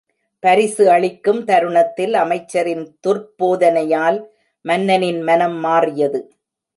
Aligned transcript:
பரிசு 0.43 0.89
அளிக்கும் 0.89 1.41
தருணத்தில் 1.43 2.13
அமைச்சரின் 2.13 2.97
துர்ப்போதனையால் 3.07 4.19
மன்னனின் 4.65 5.21
மனம் 5.21 5.59
மாறியது. 5.59 6.21